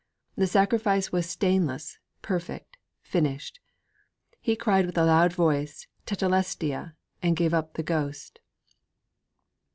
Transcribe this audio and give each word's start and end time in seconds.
The 0.35 0.47
sacrifice 0.47 1.11
was 1.11 1.29
stainless, 1.29 1.99
perfect, 2.23 2.77
finished! 3.03 3.59
'_He 4.43 4.57
cried 4.57 4.87
with 4.87 4.97
a 4.97 5.05
loud 5.05 5.31
voice 5.31 5.85
Tetelestai! 6.07 6.93
and 7.21 7.35
gave 7.37 7.53
up 7.53 7.75
the 7.75 7.83
ghost. 7.83 8.39